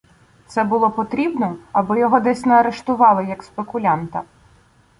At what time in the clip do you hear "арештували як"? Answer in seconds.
2.53-3.43